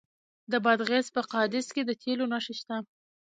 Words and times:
د 0.51 0.53
بادغیس 0.65 1.07
په 1.15 1.21
قادس 1.31 1.67
کې 1.75 1.81
د 1.85 1.91
تیلو 2.01 2.25
نښې 2.31 2.53
شته. 2.59 2.77